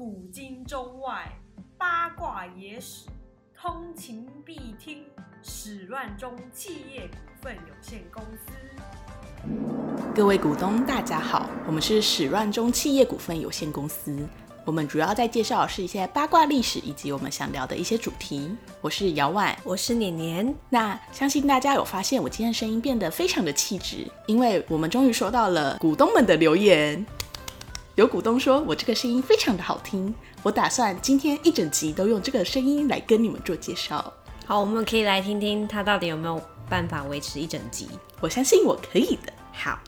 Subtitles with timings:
[0.00, 1.30] 古今中外
[1.76, 3.04] 八卦野史，
[3.54, 5.04] 通勤必听。
[5.42, 8.50] 始乱终企业股份有限公司。
[10.14, 14.26] 各位股东，大家好，我们是始乱终企业股份有限公司。
[14.64, 18.56] 我们主要在介绍的是一些八卦历史以及我们想聊的一些主题。
[18.80, 20.54] 我是姚婉，我是年年。
[20.70, 27.04] 那相信大家有发现我今天声音变得非常的气质，因为我们终于收到了股东们的留言。
[27.96, 34.12] 有股东说我这个声音非常的好听，我打算今天一整集都用这个声音来跟你们做介绍。
[34.46, 37.88] 好，我们可以来听听他到底有没有办法维持一整集。
[38.20, 39.32] 我相信我可以的。
[39.52, 39.78] 好，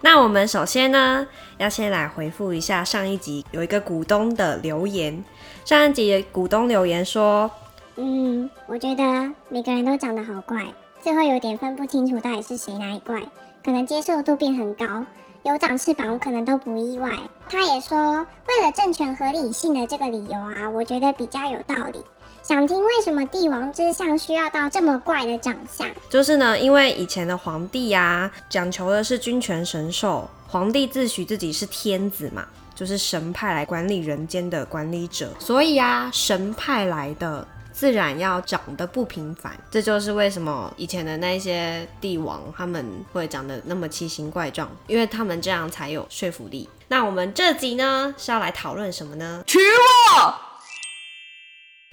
[0.00, 1.26] 那我们首先呢，
[1.56, 5.24] 要先来回复一下上一集有一个股东的留言。
[5.64, 7.50] 上一集股东留言说，
[7.96, 9.02] 嗯，我觉得
[9.48, 10.66] 每个人都长得好怪，
[11.00, 13.20] 最后有点分不清楚到底是谁哪里怪，
[13.64, 15.04] 可能接受度变很高，
[15.48, 17.10] 有长翅膀我可能都不意外。
[17.48, 22.04] 他也说，为了政权合理性的这个理由啊，我觉得比较有道理。
[22.42, 25.88] 想听为什么帝王之相需要到这么怪的长相？
[26.10, 37.46] 就是呢，因为以前的皇帝呀，讲求的是君权神授，皇帝自诩自己是天子嘛，就是神派来管理人间的管理者，所以啊，神派来的
[37.78, 39.56] 自然要长得不平凡。
[39.70, 46.68] 这就是为什么以前的那些帝王他们会长得那么奇形怪状，因为他们这样才有说服力。
[46.88, 49.44] 那我们这集呢是要来讨论什么呢？
[49.46, 50.34] 娶我！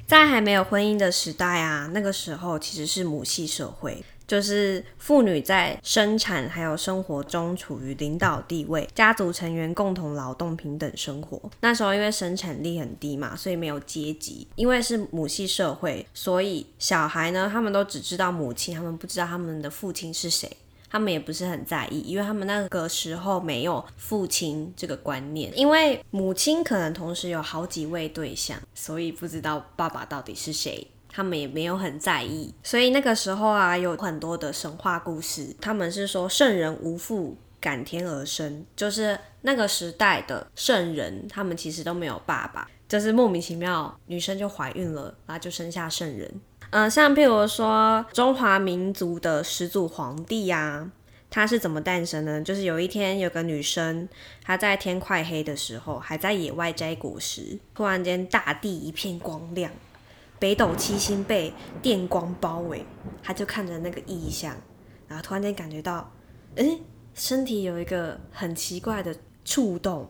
[0.07, 11.39] 在还没有婚姻的时代啊，那个时候其实是母系社会，就是妇女在生产还有生活中处于领导地位，家族成员共同劳动，平等生活。
[11.61, 14.47] 那时候因为生产力很低嘛，所以没有阶级。
[14.55, 20.49] 因为是母系社会，所以小孩呢，他们都只知道母亲，他们不知道他们的父亲是谁。
[20.87, 32.53] 他们也不是很在意，因为他们那个时候没有父亲这个观念，因为母亲可能同时有好几位对象，所以不知道爸爸到底是谁，他们也没有很在意。
[32.61, 46.29] 所以那个时候啊，有很多的神话故事，他们是说圣人无父，感天而生，就是那个时代的圣人，他们其实都没有爸爸，就是莫名其妙，女生就怀孕了，然后就生下圣人。
[46.71, 50.91] 嗯，像譬如说中华民族的始祖皇帝呀，
[51.29, 52.41] 他是怎么诞生呢？
[52.41, 54.09] 就是有一天有个女生，
[54.43, 59.71] 她在天快黑的时候，还在野外摘果实，突然间大地一片光亮，
[60.39, 62.85] 北斗七星被电光包围，
[63.21, 64.55] 他就看着那个异象，
[65.07, 66.11] 然后突然间感觉到，
[66.55, 66.81] 诶，
[67.13, 70.09] 身体有一个很奇怪的触动。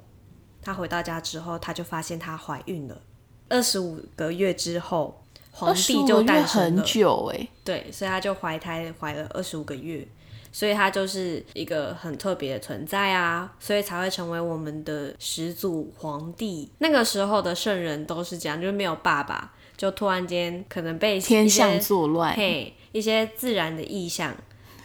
[0.62, 3.02] 他回到家之后，他就发现她怀孕了，
[3.50, 5.22] 二十五个月之后。
[5.58, 10.06] 皇帝就诞生很久哎，对，所以他就怀胎怀了二十五个月，
[10.52, 16.69] 所以他就是一个很特别的存在啊，所以才会成为我们的始祖皇帝。
[16.80, 24.36] 那个时候的圣人都是这样，就是没有爸爸，就突然间可能被天象作乱，嘿，一些自然的意象，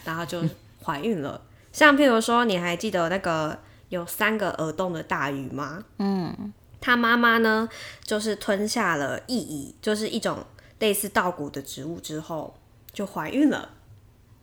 [0.05, 0.43] 然后就
[0.84, 1.41] 怀孕了。
[1.73, 3.59] 像譬如说，你还记得那个
[3.89, 5.84] 有三个耳洞的大鱼吗？
[5.99, 7.69] 嗯，他妈妈呢，
[8.05, 10.39] 就是吞下了异蚁，就是一种。
[10.81, 12.55] 类似稻谷的植物之后
[12.91, 13.69] 就怀孕了，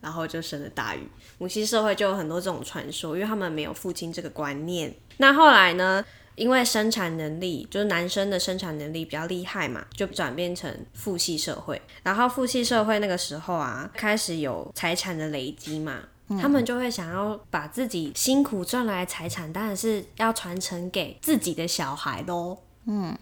[0.00, 1.00] 然后就生了大鱼。
[1.38, 4.94] 母系社会就有很多这种传说，因为他们没有父亲这个观念。
[5.16, 6.04] 那后来呢？
[6.38, 11.80] 因为生产能力就是男生的生产能力比较厉害嘛，就转变成父系社会。
[12.02, 16.00] 然后父系社会那个时候啊，开始有财产的累积嘛，
[16.40, 22.56] 他们就会想要把自己辛苦赚来的财产，当然是要传承给自己的小孩喽。
[22.86, 23.16] 嗯。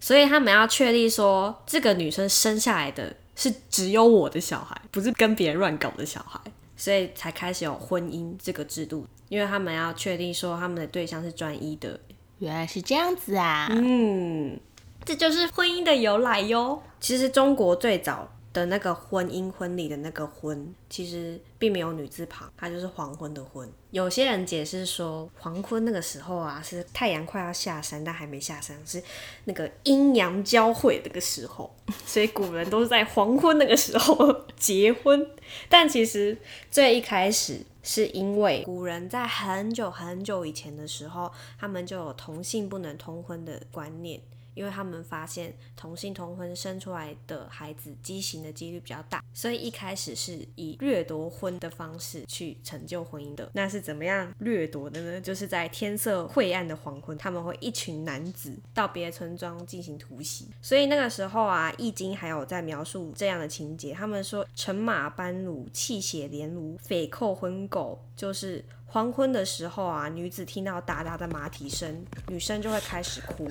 [0.00, 6.40] 所以他们要确立说，这个女生生下来的是只有我的小孩，不是跟别人乱搞的小孩，
[6.76, 9.06] 所以才开始有婚姻这个制度。
[9.28, 11.98] 因为他们要确定说，他们的对象是专一的。
[12.38, 13.68] 原来是这样子啊！
[13.70, 14.58] 嗯，
[15.04, 16.82] 这就是婚姻的由来哟。
[17.00, 18.28] 其实中国最早。
[18.52, 23.70] 的那个婚姻婚礼的那个婚，其实并没有女字旁，它就是黄昏的昏。
[23.90, 29.02] 有些人解释说，黄昏那个时候啊，是太阳快要下山，但还没下山，是
[29.44, 31.74] 那个阴阳交汇那个时候，
[32.04, 35.26] 所以古人都是在黄昏那个时候结婚。
[35.68, 36.36] 但其实
[36.70, 44.20] 最一开始是因为古人在很久很久以前的时候，他们就有同性不能通婚的观念。
[44.58, 53.48] 因为他们发现同性同婚生出来的孩子畸形的几率比较大，所以一开始是以掠夺婚的方式去成就婚姻的。
[53.54, 55.20] 那是怎么样掠夺的呢？
[55.20, 60.48] 就是在天色晦暗的黄昏，他们会一群男子到别的村庄进行突袭。
[60.60, 73.46] 所以那个时候啊，《易经》还有在描述这样的情节，他们说：“乘马班虏，泣血连庐，匪寇婚狗，就是黄昏的时候啊，女子听到哒哒的马蹄声，女生就会开始哭，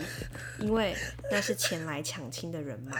[0.59, 0.95] 因为
[1.29, 2.97] 那是前来抢亲的人马。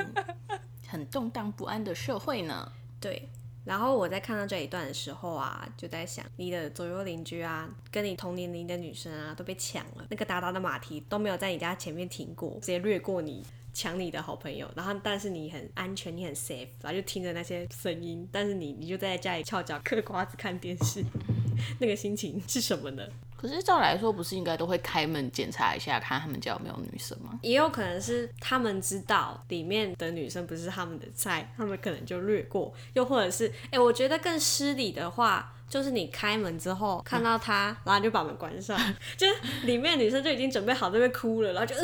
[0.88, 2.72] 很动荡不安的社会呢。
[2.98, 3.30] 对，
[3.64, 13.44] 然后我在看到这一段的时候啊，就在想，你的左右邻居啊，跟你同年龄的女生啊，都被抢了，那个达达的马蹄都没有在你家前面停过，直接掠过你。
[13.72, 21.04] 抢你的好朋友，然后但是你很安全，你很 safe，然后就听着那些声音，但是你你就在家里翘脚嗑瓜子看电视，
[21.78, 23.08] 那个心情是什么呢？
[23.40, 27.38] 可是照来说，不是应该都会开门检查一下，看他们家有没有女生吗？
[27.42, 35.54] 也有可能是他们知道里面的女生不是他们的菜，他们可能就略过，又或者是，哎，我觉得更失礼的话。
[35.70, 38.76] 就是你开门之后看到他，然后就把门关上，
[39.16, 41.76] 就是里面女生就已经准备好在那哭了，然后就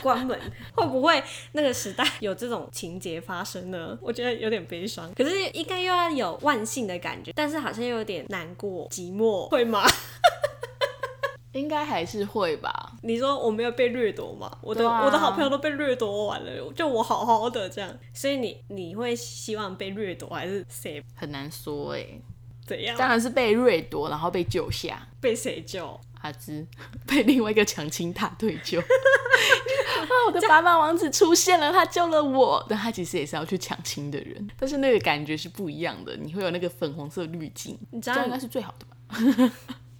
[0.00, 0.34] 关门。
[0.74, 1.22] 会不会
[1.52, 3.94] 那个时代有这种情节发生呢？
[4.00, 9.86] 我觉得有点悲伤，可是应该又要有万幸的感觉，但是好像又有点难过、寂寞，会吗？
[11.52, 12.92] 应该还是会吧。
[13.02, 14.50] 你说我没有被掠夺吗？
[14.60, 17.90] 我的我的好朋友都被掠夺完了，就我好好的这样。
[18.12, 21.02] 所以你你会希望被掠夺还是谁？
[21.14, 22.06] 很难说哎。
[22.66, 22.94] 怎样？
[22.98, 25.08] 当然是被掠夺，然后被救下。
[25.22, 25.98] 被谁救？
[26.20, 26.66] 阿芝
[27.06, 28.78] 被另外一个强亲大队救。
[29.98, 30.12] 啊！
[30.26, 32.62] 我的白马王子出现了，他救了我。
[32.68, 36.14] 但他其实也是要去抢亲的人，但是那个感觉是不一样的。
[36.16, 39.52] 你会有那个粉红色滤镜，你知道应该是最好的吧？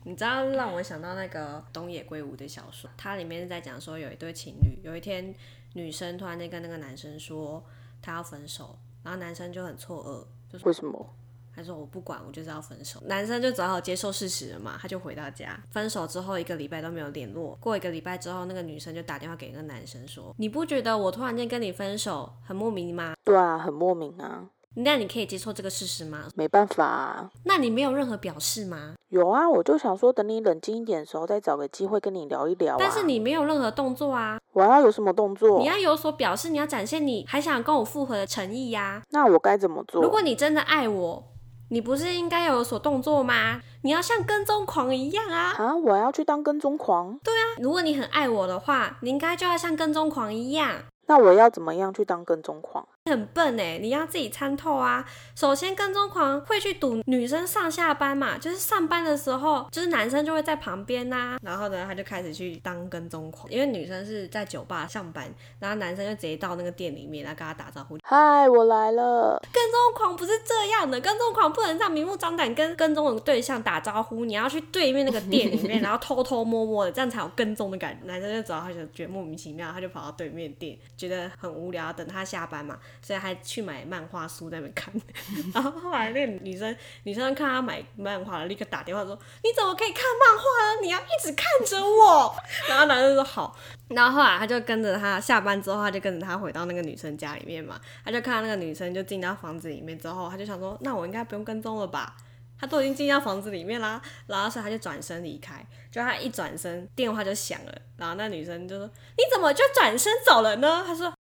[0.08, 5.34] 你知道让我想到那个东野圭吾的小说，它里面是在讲说有一对情侣，有一天
[5.74, 7.62] 女生突然间跟那个男生说
[8.00, 11.14] 她要分手，然后男生就很错愕，就说为什么？
[11.54, 13.02] 他说我不管，我就是要分手。
[13.04, 15.60] 男生就只好接受事实了嘛，他就回到家。
[15.70, 17.54] 分手之后一个礼拜都没有联络。
[17.60, 24.48] 过一个礼拜之后，那个女生就打电话给那个男生说：“你不觉得我突然间跟你分手很莫名吗？”“对啊，很莫名啊。
[24.82, 27.30] ”“那你可以接受这个事实吗？”“没办法啊。
[27.44, 32.76] ”“那你没有任何表示吗？”“有啊，我就想说等你冷静一点的时候再找个机会跟你聊一聊。
[32.80, 34.38] ”“但是你没有任何动作啊。
[34.52, 39.02] ”“我要有什么动作？”“你要有所表示，你要展现你还想跟我复合的诚意呀。
[39.10, 41.24] ”“那我该怎么做？”“如果你真的爱我。”
[41.70, 43.60] 你不是应该有所动作吗？
[43.82, 45.52] 你要像跟踪狂一样啊！
[45.52, 47.20] 啊，我要去当跟踪狂？
[47.22, 50.84] 对啊，如果你很爱我的话，你应该就要像跟踪狂一样。
[51.08, 52.88] 那我要怎么样去当跟踪狂？
[53.08, 55.04] 很笨哎，你要自己参透啊。
[55.34, 61.38] 首先，跟踪狂会去堵女生上下班嘛，就是上班的时候，就是男生就会在旁边呐。
[61.42, 67.98] 然后呢，他就开始去当跟踪狂，因为女生是在酒吧上班，然后男生就直接到那个店里面来跟他打招呼。
[68.04, 69.40] 嗨，我来了。
[69.52, 78.06] 跟踪狂不是这样的，跟踪狂不能这样明目张胆跟跟踪的对象打招呼，你要去对面那个店里面， 然后偷偷摸摸的，这样才有跟踪的感觉。
[78.06, 80.76] 男生就知道他就觉得莫名其妙，他就跑到对面店。
[80.96, 84.92] 觉得很无聊，等他下班嘛，所以还去买漫画书在那边看。
[85.54, 90.80] 然后后来那个女生，女生看他买漫画了，立刻打电话说：“你怎么可以看漫画呢？
[90.82, 92.34] 你要一直看着我。”
[92.68, 93.56] 然后男生说：“好。”
[93.88, 97.80] 然后后来他就跟着他下班之后，他就跟着他回到那个女生家里面嘛。
[98.04, 102.16] 他就看到那个女生就进到房子里面之后，他就想说：“那我应该不用跟踪了吧？”
[102.60, 105.64] 他都已经进到房子里面啦，然后所以他就转身离开。
[105.92, 108.84] 就他一转身，电话就响了，然后那女生就说
[109.16, 111.14] ：“你怎么就转身走了呢？”他说：“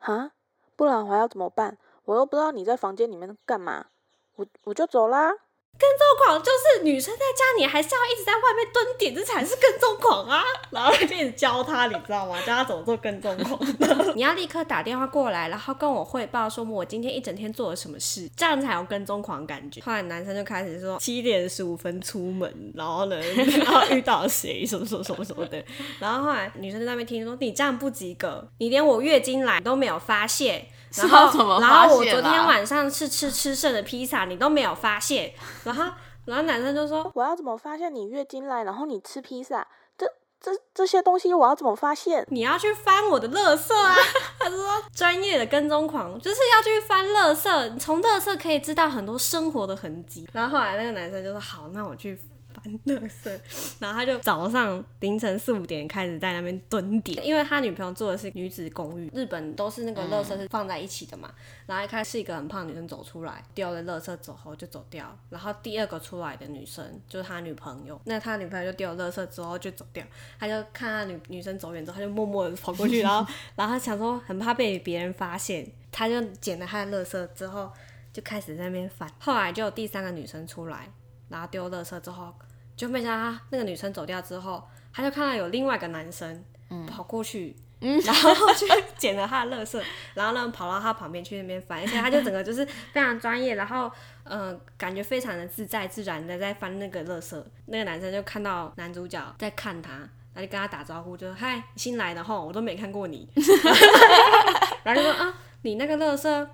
[0.00, 0.30] 啊，
[0.80, 1.76] 不然我要怎么办？
[2.06, 3.88] 我又不知道你在房间里面干嘛，
[4.36, 5.34] 我我就走啦。”
[5.80, 10.44] 跟踪狂就是女生在家里还是要一直在外面蹲点，这才是跟踪狂啊！
[10.70, 12.38] 然后就一直教他，你知道吗？
[12.42, 13.58] 教他怎么做跟踪狂。
[14.14, 19.80] 你要立刻打电话过来，然后跟我汇报说我今天一整天做了什么事，这样才有跟踪狂感觉。
[19.80, 25.64] 后来男生就开始说七点十五分出门，然后呢，然后遇到谁，什么什么什么什么的。
[25.98, 30.66] 然后后来女生在那边听说你这样不及格，你连我月经来都没有发现。
[30.96, 35.32] 然后，然后我昨天晚上是吃吃剩的披萨，你都没有发现。
[35.64, 35.84] 然后，
[36.24, 39.66] 然后男生就说：“我要怎么发现你月经来，然后你吃披萨？
[39.96, 40.06] 这、
[40.40, 42.26] 这这些东西我要怎么发现？
[42.30, 43.94] 你要去翻我的垃圾啊！”
[44.40, 52.18] 他说：“专业的跟踪狂就是要去翻垃圾，从垃圾可以知道很多生活的痕迹。”然后后来那个男生就说：“好，那我去。”
[52.84, 53.30] 乐色，
[53.80, 61.32] 然后他就早上凌晨四五点开始在那边蹲点，因为他女朋友住的是女子公寓，日本都是那个乐色是放在一起的嘛。
[61.66, 65.16] 然后一开始是一个很胖女生走出来，丢了乐色走后就走掉。
[65.28, 70.04] 然后第二个出来的女生就是他女朋友，那他女朋友就丢了乐色之后就走掉，
[70.38, 77.70] 他就看他女女生走远之后，他就默默的跑过去，然后 然后他想说很怕被别人发现，他就捡了他的乐色之后
[78.12, 79.08] 就开始在那边翻。
[79.20, 80.88] 后来就有第三个女生出来，
[81.30, 82.34] 然后丢乐色之后。
[82.76, 86.42] 就没想到那个女生走掉之后，他就看到有另外一个男生
[86.86, 88.64] 跑过去，然后去
[88.96, 89.78] 捡了他的垃圾，
[90.14, 93.92] 然后呢跑到他旁边去那边翻，而且他就整个就是非常专业，然后
[94.24, 97.44] 嗯、呃感觉非常的自在自然的在翻那个垃圾。
[97.66, 103.28] 那个男生就看到男主角在看他，他就跟他打招呼，就说嗨新来的吼， 我都没看过你，
[104.84, 106.48] 然后就说啊你那个垃圾，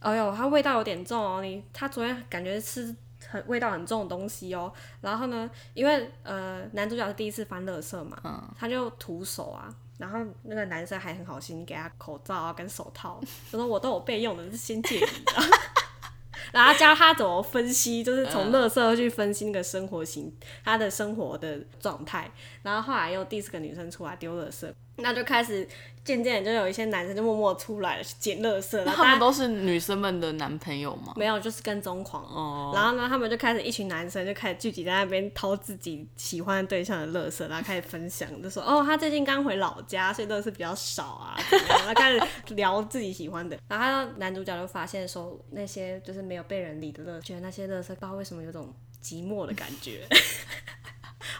[0.00, 2.96] 哎呦它味道有点重哦，你他昨天感觉吃。
[3.28, 13.20] 很味道很重的东西哦，然后呢，因为呃男主角是第一次翻垃圾嘛，嗯他就徒手啊，然后那个男生还很好心给他口罩啊跟手套，
[13.52, 15.32] 他说我都有备用的，是先借你的。
[16.50, 22.30] 然后教他怎么分析，就是从垃圾去分析那个生活型，他的生活的状态。
[22.62, 25.66] 然后后来又第四个女生出来丢垃圾，那就开始
[26.04, 31.12] 渐渐地就有一些男生就默默出来了去捡垃圾，然那后大家他们都是女生们的男朋友吗？
[31.16, 32.24] 没有就是跟踪狂。
[32.24, 41.36] 哦，然后呢，他们就开始一群男生就开始聚集在那边掏自己喜欢的对象的垃圾，然后开始分享，就说哦，他最近刚回老家，所以垃圾比较少啊？
[41.68, 42.20] 然后开始
[42.54, 43.58] 聊自己喜欢的。
[43.68, 50.06] 然后他男主角就发现说，那些就是没有被人理的垃圾，觉得那些垃圾不知道为什么有种寂寞的感觉。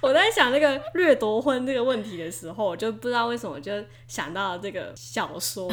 [0.00, 3.72] 我在想那个掠夺婚这个问题的时候，我就不知道为什么就
[4.06, 5.70] 想到了这个小说，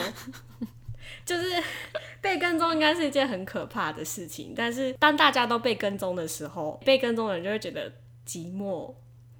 [1.26, 1.62] 就是
[2.22, 7.92] 被跟踪应该是一件很可怕的事情，但是当大家都被跟踪的时候，被跟踪的人就会觉得
[8.28, 8.94] 寂寞。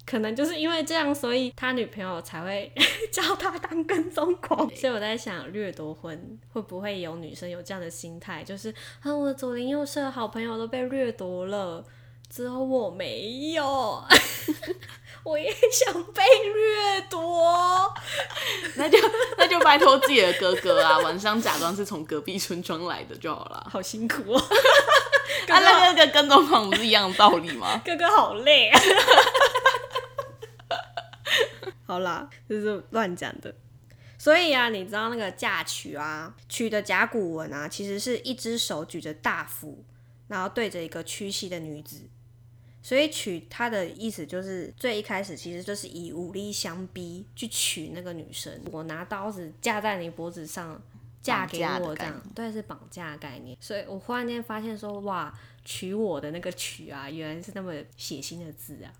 [0.08, 2.72] 可能就是因为这样，所以他女朋友才会
[3.10, 4.70] 叫他当跟踪狂。
[4.76, 11.84] 所以我在想，掠夺婚会不会有女生有这样的心态，就是啊，我的左邻右舍好朋友都被掠夺了，
[12.36, 13.64] 只有我没有，
[15.24, 17.90] 我也想被掠夺。
[18.76, 18.98] 那就
[19.38, 23.66] 那就拜托自己的哥哥啊， 晚上假装是从隔壁村庄来的就好了。
[23.72, 24.38] 好辛苦哦，
[25.48, 27.80] 啊，那个跟跟踪狂不是一样的道理吗？
[27.82, 28.68] 哥哥好累。
[28.68, 28.78] 啊
[31.86, 33.54] 好啦，这是乱讲的。
[34.18, 39.82] 所以啊，你知道那个嫁娶啊，娶的甲骨文啊，其实是一只手举着大斧，
[40.28, 42.10] 然后对着一个屈膝的女子。
[42.86, 48.62] 所以娶它的意思就是，最一开始其实就是以武力相逼去娶那个女生。
[48.70, 50.80] 我拿刀子架在你脖子上，
[51.20, 53.58] 嫁给我这样，对，是绑架的概念。
[53.60, 58.92] 所以我忽然间发现说，哇，娶我的那个娶啊，原来是那么血腥的字啊。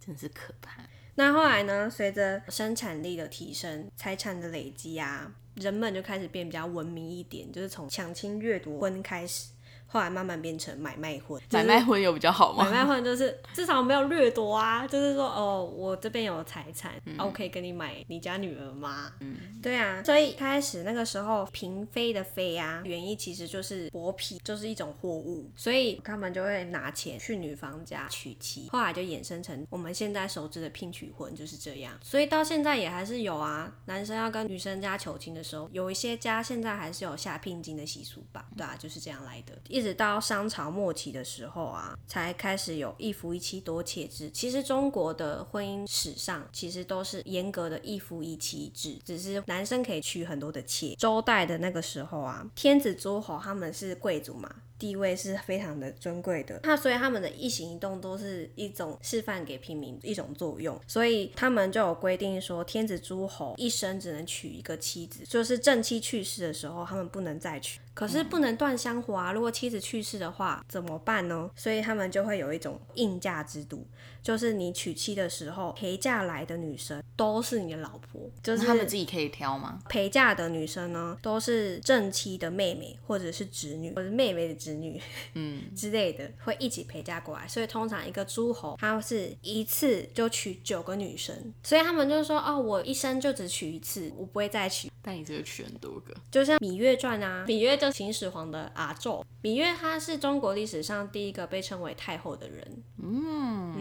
[0.00, 0.82] 真是可怕。
[1.16, 1.90] 那后来呢？
[1.90, 9.50] 随着生产力的提升、财产的累积啊，人们就开始变比较文明一点，就是从抢亲掠夺婚开始，
[9.88, 11.40] 后来慢慢变成买卖婚。
[11.50, 12.64] 买卖婚有比较好吗？
[12.64, 19.12] 买卖婚就是 至少没有掠夺啊，就是说哦，我这边有财产、嗯啊我可以跟你买你家女儿吗？
[19.20, 20.02] 嗯，对啊。
[20.04, 31.92] 所以开始那个时候，嫔妃的妃啊，原意其实就是薄皮，就是一种货物，所以他们就会拿钱去女方家娶妻，后来就衍生成我们现在熟知的聘娶婚就是这样。
[32.02, 38.46] 所以到现在也还是有啊，男生要跟女生家求亲的时候，有一些家现在还是有下聘金的习俗吧？
[38.56, 39.56] 对啊，就是这样来的。
[39.78, 44.28] 一直到商朝末期的时候啊，才开始有一夫一妻多妾制。
[44.30, 50.96] 其实中国的婚姻史上其实都是严格的一夫一妻制，只是男生可以娶很多的妾。
[50.96, 67.78] 周代的那个时候啊，天子诸侯他们是贵族嘛，地位是非常的尊贵的，那所以他们的一行一动都是一种示范给平民一种作用，所以他们就有规定说，天子诸侯一生只能娶一个妻子，就是正妻去世的时候，他们不能再娶。
[67.98, 69.32] 可是不能断香火啊！
[69.32, 71.50] 如果妻子去世的话，怎么办呢？
[71.56, 73.84] 所以他们就会有一种应嫁制度，
[74.22, 79.80] 就是你娶妻的时候，陪嫁来的女生都是你的老婆，就是他们自己可以挑吗？
[79.88, 85.02] 陪嫁的女生呢，都是正妻的妹妹，或者是侄女，或者妹妹的侄女，
[85.34, 87.48] 嗯， 之类的，会一起陪嫁过来。
[87.48, 102.82] 所以通常一个诸侯，他是一次就娶九个女生，所以他们就说：“哦，我一生就只娶一次，我不会再娶。”但你这个娶很多个，就像《芈月传》啊，芈月就秦始皇的阿胄，芈月她是中国历史上第一个被称为太后的人。
[103.02, 103.74] 嗯，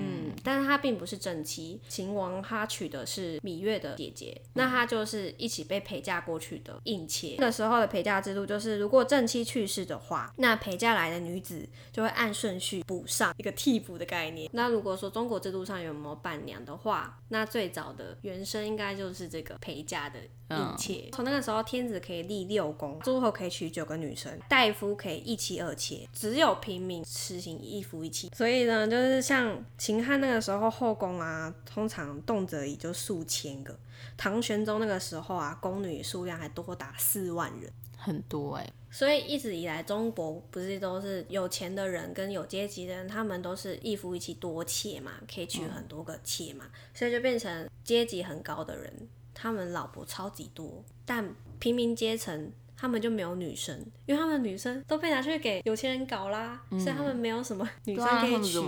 [0.48, 7.36] 但是她并不是正妻，秦王他娶的是芈月的姐姐，那她就是一起被陪嫁过去的应妾。
[7.38, 14.50] 那个时候的陪嫁制度就是，如果正妻去世的话，那陪嫁来的女子就会按顺序补上一个替补的概念。
[14.54, 20.18] 那如果说中国制度上有没有伴娘的话，那最早的原生应该就是这个陪嫁的
[20.52, 21.10] 应妾。
[21.12, 28.32] 从那个时候，天子可以立六宫，诸侯可以娶九个女生，大夫可以一妻二妾，只有平民实行一夫一妻。
[28.34, 33.78] 所以呢，就是像秦汉那个时候后宫啊，通常动辄也就数千个。
[34.16, 37.72] 唐玄宗那个时候啊，宫女数量还多达四万人。
[38.00, 58.60] 很多哎、所以一直以来，中国不是都是有钱的人跟有阶级的人，他们都是一夫一妻多妾嘛，可以娶很多个妾嘛，所以就变成阶级很高的人，他们老婆超级多，但平民阶层他们就没有女生，因为他们女生都被拿去给有钱人搞啦，所以他们没有什么女生可以娶？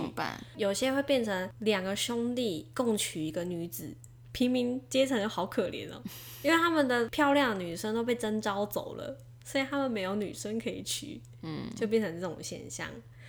[0.56, 3.94] 有些会变成两个兄弟共娶一个女子，
[4.32, 6.02] 平民阶层就好可怜哦，
[6.42, 12.88] 因为他们的漂亮的女生都被征召走了，所以他们没有女生可以娶，嗯，就变成这种现象。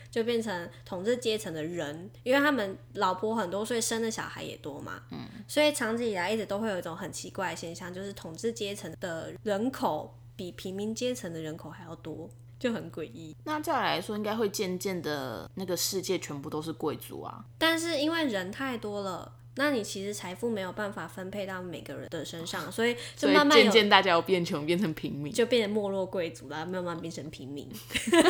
[0.10, 13.36] 就变成统治阶层的人，因为他们老婆很多，所以生的小孩也多嘛，嗯，所以长期以来一直都会有一种很奇怪的现象，就是统治阶层的人口比平民阶层的人口还要多，就很诡异。
[13.44, 17.46] 那再来说，应该会渐渐的，那个世界全部都是贵族啊。
[17.60, 25.32] 但是因为人太多了，那你其实财富没有办法分配到每个人的身上，所以就慢慢渐渐大家要变穷，变成平民。
[25.32, 27.70] 就变成没落贵族啦，慢慢变成平民，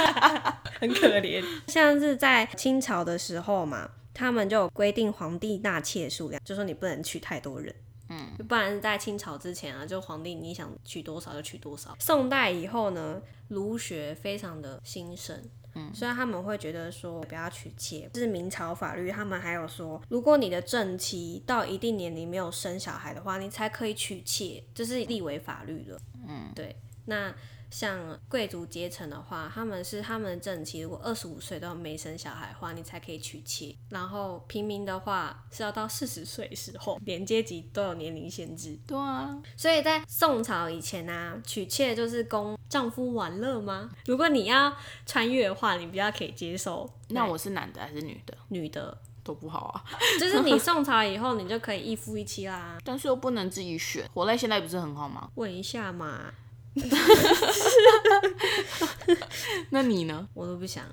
[0.81, 1.41] 很可怜。
[1.67, 7.73] 像是在清朝的时候嘛，他们就有规定皇帝纳妾数量，就说你不能娶太多人。
[8.11, 11.95] 嗯，不然在清朝之前啊，就皇帝你想娶多少就娶多少。
[11.99, 15.41] 宋代以后呢，儒学非常的兴盛，
[15.75, 18.09] 嗯，虽然他们会觉得说不要娶妾。
[18.13, 25.97] 是明朝法律，他们还有说，如果你的正妻到一定年龄没有生小孩的话，你才可以娶妾，这是立为法律的。
[26.27, 26.75] 嗯，对。
[27.05, 27.33] 那
[27.71, 33.75] 像贵族阶层的话，他们是他们的正妻，如果二十五岁都没生小孩的话，你才可以娶妻。
[33.89, 38.77] 然后平民的话是要到四十岁时候，连阶级都有年龄限制。
[38.85, 43.89] 对啊，所以在宋朝以前啊，娶妾就是供丈夫玩乐吗？
[44.05, 44.75] 如果你要
[45.05, 46.87] 穿越的话，你比较可以接受。
[47.09, 49.83] 那我是男的还是女的女的，都不好啊，
[50.19, 52.77] 就是你宋朝以后，你就可以一夫一妻啦。
[52.83, 54.09] 但是又不能自己选。
[54.13, 55.29] 活在现在不是很好吗？
[55.35, 56.33] 问一下嘛，
[59.69, 60.27] 那你呢？
[60.33, 60.83] 我都不想。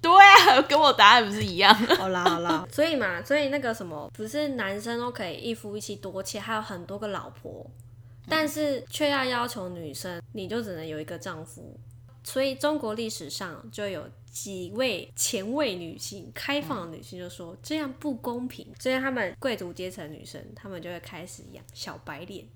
[0.00, 1.74] 对啊，跟我答案不是一样？
[1.98, 7.68] 好啦好啦，所以嘛，所以那个什么，不是男生都可以一夫一妻多妾，还有很多个老婆，
[8.28, 11.76] 但是却要要求女生，你就只能有一个丈夫。
[12.22, 22.46] 所以中国历史上就有几位前卫女性、开放的女性就说这样不公平，所以他们贵族阶层女生，她们就会开始养小白脸。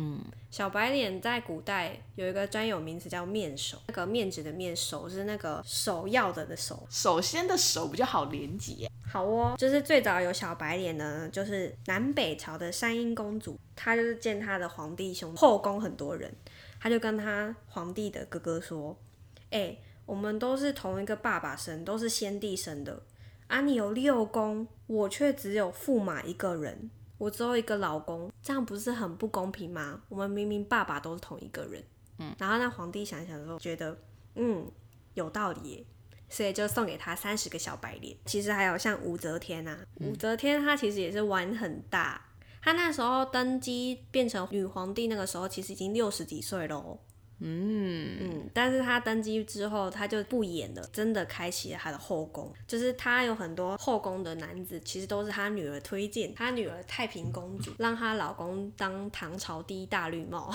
[0.00, 8.88] 嗯，小白脸在古代有一个专有名词叫面首，那个面子的面，首是那个首要的的首，首先的首比较好连接。
[9.04, 16.32] 好哦，就是最早有小白脸呢，就是南北朝的山阴公主，她就是见她的皇帝兄后宫很多人，
[16.78, 18.96] 她就跟她皇帝的哥哥说
[19.50, 23.02] ：“哎、我们都是同一个爸爸生，都是先帝生的，
[23.48, 30.00] 啊，你有六宫，我却只有驸马一个人，我只有一个老公，这样不是很不公平吗？
[30.08, 31.84] 我们明明爸爸都是同一个人。”
[32.18, 33.96] 嗯，然后那皇帝想想说，觉得
[34.36, 34.70] 嗯
[35.14, 35.84] 有道理耶。
[36.30, 38.14] 所以就送给他三十个小白脸。
[38.26, 42.22] 其实还有像武则天啊，武则天她其实也是玩很大。
[42.60, 47.00] 她那时候登基变成女皇帝，那个时候其实已经六十几岁喽。
[47.40, 52.52] 嗯，嗯，但是他登基之后，他就不演了，真的开启了他的后宫。
[52.66, 56.34] 就是他有很多后宫的男子，其实都是他女儿推荐。
[56.34, 60.52] 他女儿太平公主 让她老公当唐朝第一大绿帽，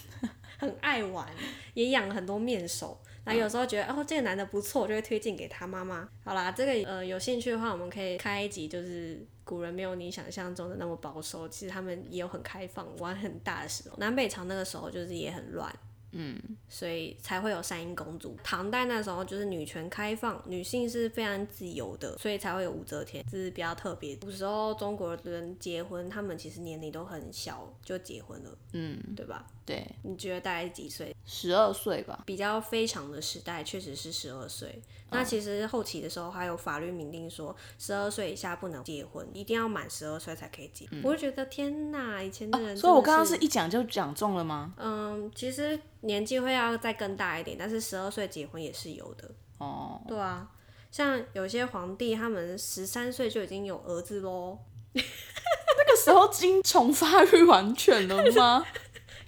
[0.58, 1.26] 很爱玩，
[1.74, 3.00] 也养了很多面首。
[3.24, 6.08] 然后有时候觉得哦，这个男的不错，我就会推荐给他妈妈。
[6.22, 13.96] 好啦，这个呃有兴趣的话，我们可以开一集，就是古人没有你想象中的那么保守，其实他们也有很开放、玩很大的时候。
[13.98, 15.74] 南北朝那个时候就是也很乱，
[16.12, 18.36] 嗯，所以才会有三英公主。
[18.42, 24.16] 唐代那时候就是女权开放，女性是非常自由的，所以才会有武则天，这是比较特别。
[24.16, 29.46] 古时候中国人结婚，他们其实年龄都很小就结婚了，嗯，对吧？
[29.66, 31.14] 对，你觉得大概是几岁？
[31.26, 32.22] 十二岁吧。
[32.24, 34.80] 比较非常的时代确实是十二岁。
[35.10, 40.88] 那其实后期的时候还有法律明定说，十二岁以下不能结婚，一定要满十二岁才可以结。
[41.02, 44.72] 我就觉得天哪，以前的人、嗯所以我刚刚是一讲就讲中了吗？
[44.78, 49.30] 嗯，其实年纪会要再更大一点，但是十二岁结婚也是有的。
[49.58, 50.48] 哦，对啊，
[50.92, 54.58] 像有些皇帝他们十三岁就已经有儿子喽，
[54.94, 58.64] 那个时候精虫发育完全了吗？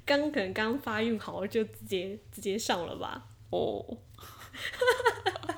[0.08, 3.26] 刚可能刚发育好就直接直接上了吧。
[3.50, 3.98] 哦，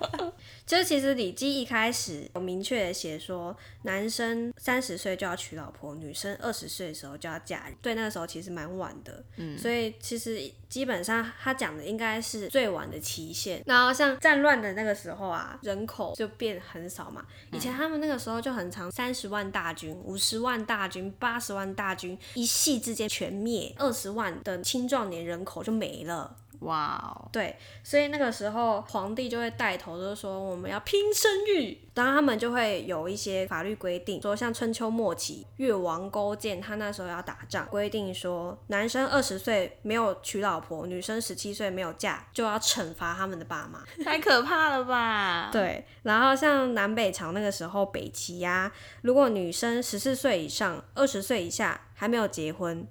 [0.66, 7.74] 就其实《礼记》一开始有明确的写说，男生三十岁就要娶老婆，女生二十岁的时候就要嫁人。
[7.82, 13.62] 对，那个时候其实蛮晚的，嗯，所以其实基本上他讲的应该是最晚的期限。
[13.66, 17.26] 然后像战乱的那个时候啊，人口就变很少嘛。
[17.52, 26.36] 以前他们那个时候就很长，三十万大军、五十万大军、八十万大军，一夕之间全灭，二十万的青壮年人口就没了。
[26.60, 31.78] 哇哦，对，所以那个时候皇帝就会带头，就是说我们要拼生育。
[31.92, 43.80] 当然，他们就会有一些法律规定，说像春秋末期，越王勾践他那时候要打仗，规定说男生二十岁没有娶老婆，女生十七岁没有嫁，就要惩罚他们的爸妈。
[44.04, 45.50] 太可怕了吧？
[45.52, 48.70] 对，然后像南北朝那个时候，北齐呀、
[49.02, 52.86] 如果女生十四岁以上、二十岁以下还没有结婚，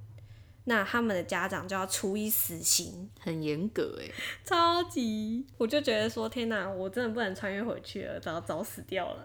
[0.69, 3.10] 那他们的家长就要处以死刑。
[3.19, 4.05] 很严格哎。
[4.45, 9.23] 超级，我就觉得说，天哪，我真的不能穿越回去了，早早死掉了。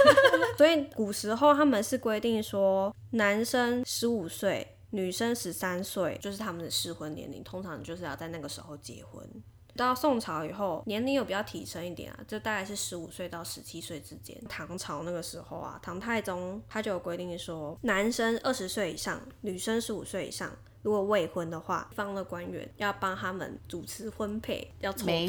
[0.58, 9.26] 所以古时候他们是规定说，男生十五岁，女生十三岁，就是他们的适婚年龄，通常就是要在那个时候结婚。
[9.74, 14.38] 到宋朝以后，年龄有比较提升一点啊，就大概是十五岁到十七岁之间。
[14.46, 25.26] 唐朝那个时候啊，唐太宗他就有规定说，男生二十岁以上，女生十五岁以上，如果未婚的话，方的官员要帮他们主持婚配，要凑对，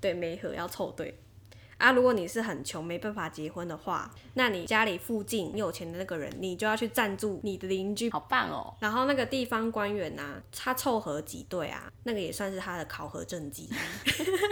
[0.00, 1.18] 对，媒合要凑对。
[1.78, 8.10] 啊，如果你是很穷没办法结婚的话，那你家里附近有钱的那个人，你就要去赞助你的邻居。
[8.10, 8.74] 好棒哦！
[8.80, 13.70] 然后那个地方官员呐、他凑合几对啊，那个也算是他的考核政绩，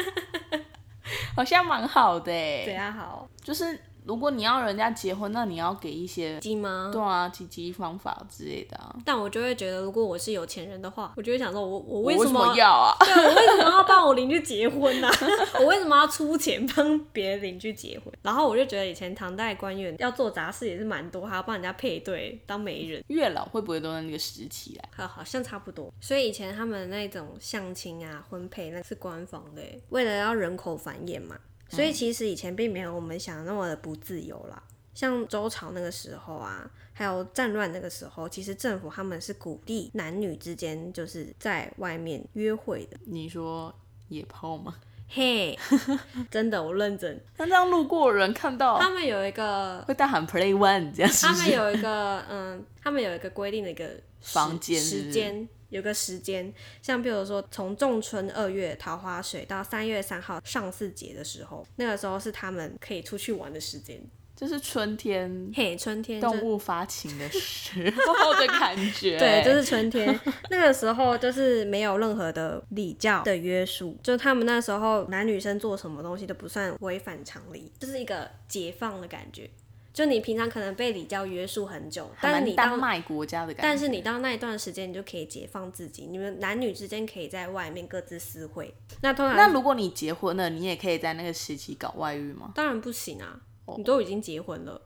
[1.37, 2.85] 好像蛮好的 对哎。
[2.85, 6.88] 啊，好就是如果你要人家结婚，那你要给一些鸡吗？
[6.90, 8.97] 对啊，积极方法之类的啊。
[9.05, 12.97] 但我就会觉得，如果我是有钱人的话，我就会想说我，我我为为什么要啊？
[13.05, 15.11] 对我为什么要帮我邻居结婚呢、
[15.61, 18.11] 我为什么要出钱帮别的邻居结婚？
[18.23, 24.88] 然后我就觉得以前唐代官员要做杂事也是蛮多，还要帮人家配对当媒人，月老会不会都在那个时期来？
[24.97, 25.92] 好好像差不多。
[26.01, 31.37] 所以以前他们那种相亲啊、婚配那是官方的耶，为了要人口繁衍嘛。
[31.68, 34.62] 所以其实以前并没有我们想的那么的不自由啦。
[34.94, 42.96] 像周朝那个时候啊，还有战乱那个时候，其实政府他们是鼓励男女之间就是在外面约会的。
[43.04, 43.72] 你说
[44.09, 44.74] 野炮吗？
[45.09, 45.57] 嘿，
[46.31, 47.18] 真的，我认真。
[47.37, 51.33] 那这样路过的人看到他们有一个，会大喊 “play one” 这样是他？
[51.35, 53.88] 们有一个，嗯，他们有一个规定的一个
[54.20, 56.52] 房间时间，有个时间，
[56.83, 64.00] 像比如说从仲春二月桃花水到三月三号上巳节的时候，那个时候是他们可以出去玩的时间。
[64.37, 69.18] 就是春天嘿，春天就动物发情的时候的感觉。
[69.18, 70.16] 对， 就是春天
[70.48, 79.50] 那个时候，就是没有任何的礼教的约束，就他们那时候男女生做什么东西都不算违反常理，就是一个解放的感觉。
[79.98, 83.62] 就你平常可能被礼教约束很久，但是你当丹麦国家的感觉。
[83.62, 88.72] 但是你到那一段时间，你就可以解放自己，你们男女之间可以在外面各自私会。
[89.00, 92.52] 那通常那如果你结婚了，你也可以在那个时期搞外遇吗？
[92.54, 94.80] 当然不行啊，哦你都已经结婚了，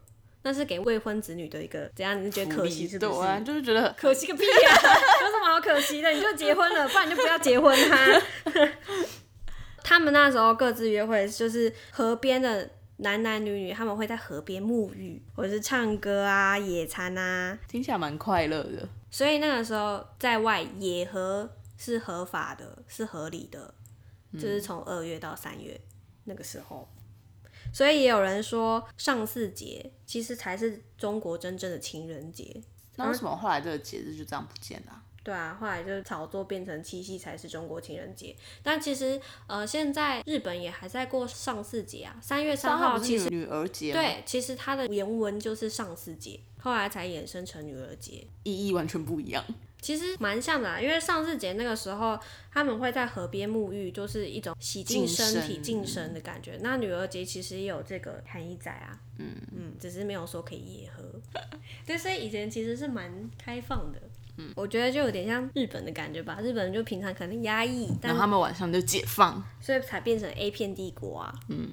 [0.44, 2.18] 那是给未婚子女的一个怎样？
[2.18, 3.12] 你是觉得可惜是不是？
[3.12, 4.72] 对啊，就是觉得可惜个屁啊、
[5.20, 6.09] 有什么好可惜的？
[6.09, 8.22] 你就结婚了，不然你就不要结婚哈。
[9.85, 12.70] 他们那时候各自约会，就是河边的
[13.03, 17.59] 男男女女，他们会在河边沐浴，或者是唱歌啊、野餐啊。
[17.69, 18.88] 听起来蛮快乐的。
[19.11, 23.75] 所以那个时候在外野合是合法的，是合理的，
[24.35, 25.79] 就是从二月到三月
[26.25, 26.88] 那个时候。
[27.73, 32.62] 所以也有人说上巳节其实才是中国真正的情人节。
[32.97, 48.27] 那为什么后来这个节日就这样不见了啊、对啊，后来就是炒作变成七夕才是中国情人节，但其实呃，现在日本也还在过上巳节啊，三月三号其实女女儿节，对，其实它的原文就是上巳节，后来才衍生成女儿节。
[48.43, 49.45] 意义完全不一样。
[49.81, 52.17] 其实蛮像的、啊，因为上巳节那个时候
[52.53, 56.57] 他们会在河边沐浴，就是一种洗净身体、净净身的感觉。
[56.63, 61.03] 那女儿节其实也有这个含义在啊，嗯嗯，只是没有说可以夜喝。
[61.85, 64.01] 对，所以以前其实是蛮开放的。
[64.43, 66.39] 嗯，我觉得就有点像日本的感觉吧。
[66.43, 71.35] 日本人就平常可能压抑，但然后他们晚上就解放，所以才变成 A 片帝国啊。
[71.49, 71.69] 嗯，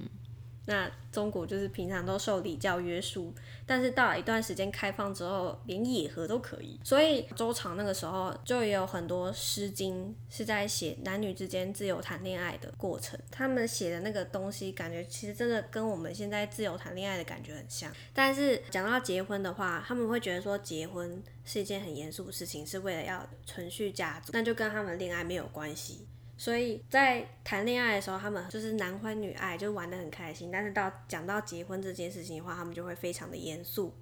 [0.70, 3.34] 那中国就是平常都受礼教约束，
[3.66, 6.78] 但是到了一段时间开放之后，连野合都可以。
[6.84, 13.18] 所以周朝那个时候就也有很多《诗经》是在写男女之间自由谈恋爱的过程。
[13.32, 17.90] 他们写的那个东西，感觉其实真的跟我们现在自由谈恋爱的感觉很像。
[18.14, 26.06] 但是讲到结婚的话，他们会觉得说结婚是一件很严肃的事情，是为了要存续家族，那就跟他们恋爱没有关系。
[26.40, 30.48] 所以在谈恋爱的时候，他们就是男欢女爱，就玩得很开心。
[30.50, 33.94] 但是到讲到结婚这件事情的话，他们就会非常的严肃。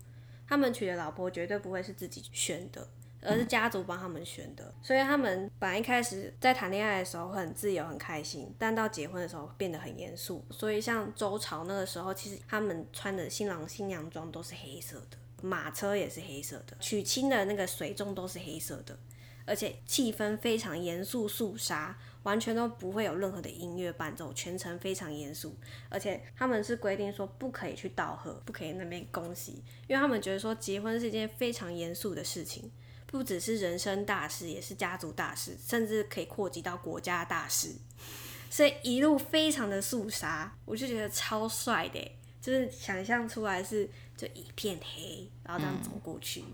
[0.47, 2.89] 他们娶的老婆绝对不会是自己选的，
[3.23, 4.73] 而是家族帮他们选的。
[4.81, 10.47] 所以他们本来一开始在谈恋爱的时候很自由、很开心，但到结婚的时候变得很严肃。
[10.49, 18.97] 所以像周朝那个时候，其实他们穿的新郎新娘装都是黑色的，马车也是黑色的，娶亲的那个随从都是黑色的。
[19.45, 25.57] 而且气氛非常严肃肃杀，完全都不会有任何的音乐伴奏，全程非常严肃，
[25.89, 32.71] 而且他们是规定说不可以去道贺，不可以那边恭喜，因为他们觉得说结婚是一件非常严肃的事情，
[33.07, 37.75] 不只是人生大事，也是家族大事，甚至可以扩及到国家大事，
[38.51, 46.45] 所以一路非常的肃杀，我就觉得超帅的，就是想象出来是就一片黑，然后这样走过去。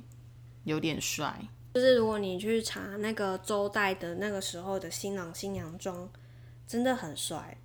[0.65, 1.39] 有点帅，
[1.75, 6.09] 就是如果你去查那个周代的那个时候的新郎新娘装，
[6.69, 7.59] 真的很帅，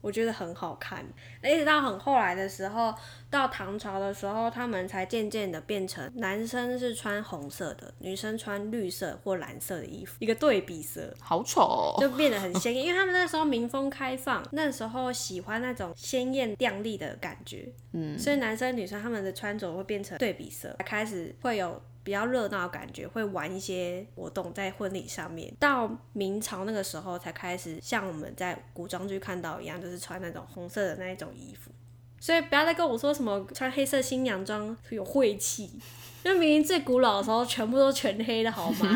[0.00, 1.04] 我觉得很好看。
[1.42, 2.94] 一直到很后来的时候，
[3.28, 11.12] 到唐朝的时候，他们才渐渐的变成男生是穿红色的，女生穿绿色或蓝色的衣服，一个对比色。
[11.20, 11.98] 好丑、哦。
[12.00, 25.52] 就变得很鲜艳，因为他们那时候民风开放，那时候喜欢那种鲜艳亮丽的感觉，嗯，所以男生女生他们的穿着会变成对比色，开始会有比较热闹的感觉，会玩一些活动在婚礼上面。
[25.58, 31.72] 到明朝那个时候才开始像我们在古装剧看到一样，就是穿那种红色的那一种衣服。
[32.20, 35.68] 所以不要再跟我说什么穿黑色新娘装有晦气，
[36.24, 38.88] 因为明明最古老的时候全部都全黑的好吗？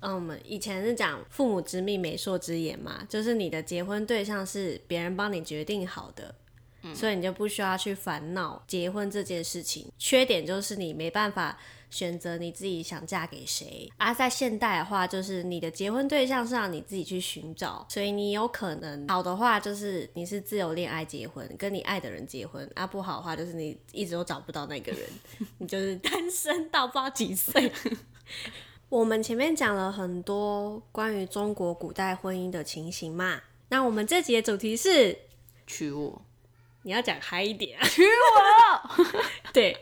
[0.00, 6.34] 嗯，我们以前是讲父母之命，媒妁之言嘛，就是你的结婚对象是别人帮你决定好的，
[6.94, 9.90] 所以你就不需要去烦恼结婚这件事情。
[9.98, 25.08] 缺点就是你没办法选择你自己想嫁给谁，而、在现代的话，就是你的结婚对象是让你自己去寻找，所以你有可能好的话就是你是自由恋爱结婚，跟你爱的人结婚；啊，不好的话就是你一直都找不到那个人，
[25.58, 27.72] 你就是单身到不知道几岁。
[28.88, 35.16] 我们前面讲了很多关于中国古代婚姻的情形嘛，那我们这集的主题是
[35.66, 36.22] 娶我，
[36.86, 39.04] 你要讲嗨一点、啊， 娶我。
[39.52, 39.76] 对，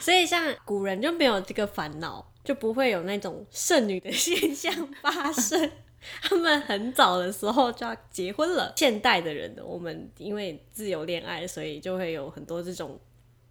[0.00, 5.70] 所以像古人就没有这个烦恼，就不会有那种剩女的现象发生。
[6.20, 8.72] 他们很早的时候就要结婚了。
[8.76, 12.98] 现代的人呢，我们因为自由恋爱，所以就会有很多这种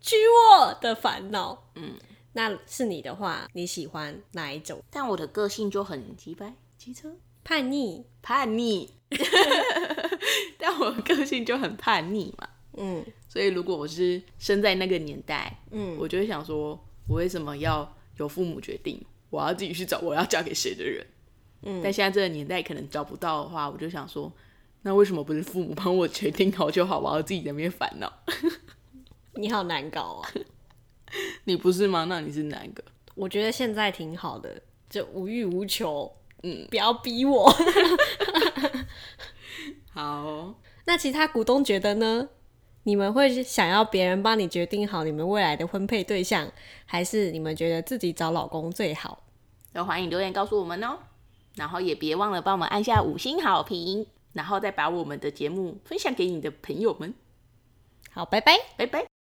[0.02, 1.72] 娶我的烦恼。
[1.76, 1.94] 嗯，
[2.34, 4.84] 那是你的话，你喜欢哪一种？
[4.92, 7.16] 但我的个性就很急掰，机车
[7.46, 8.04] 叛逆？
[8.22, 8.90] 叛逆，
[10.58, 12.50] 但我的个性就很叛逆嘛。
[12.78, 19.04] 嗯所以如果我是生在那个年代，嗯，我就会想说，我为什么要由父母决定？
[19.30, 21.06] 我要自己去找我要嫁给谁的人。
[21.64, 24.32] 嗯但现在这个年代可能找不到的话，我就想说，
[24.84, 27.00] 那为什么不是父母帮我决定好就好？
[27.00, 28.12] 我要自己在那边烦恼。
[29.36, 30.30] 你好难搞啊！
[31.46, 32.06] 你不是吗？
[32.08, 32.84] 那你是哪一个？
[33.16, 36.12] 我觉得现在挺好的，就无欲无求。
[36.44, 37.52] 嗯，不要逼我。
[39.92, 40.54] 好，
[40.86, 42.30] 那其他股东觉得呢？
[42.88, 46.50] 你们会想要别人帮你决定好你们未来的婚配对象，
[46.86, 49.22] 还是你们觉得自己找老公最好？
[49.74, 50.98] 都欢迎留言告诉我们哦。
[51.56, 57.14] 然后也别忘了帮我们按下五星好评，然后再把我们的节目分享给你的朋友们。
[58.10, 58.54] 好，拜拜。
[58.78, 59.17] 拜拜。